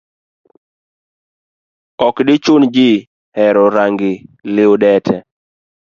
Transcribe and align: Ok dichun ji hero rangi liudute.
Ok 2.07 2.15
dichun 2.27 2.63
ji 2.75 2.87
hero 3.37 3.63
rangi 3.75 4.11
liudute. 4.53 5.15